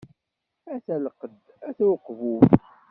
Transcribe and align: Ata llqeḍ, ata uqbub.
Ata 0.75 0.95
llqeḍ, 1.03 1.33
ata 1.69 1.83
uqbub. 1.93 2.49